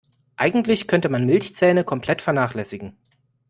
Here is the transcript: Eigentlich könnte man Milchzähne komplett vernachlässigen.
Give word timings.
Eigentlich 0.35 0.87
könnte 0.87 1.09
man 1.09 1.27
Milchzähne 1.27 1.83
komplett 1.83 2.23
vernachlässigen. 2.23 2.97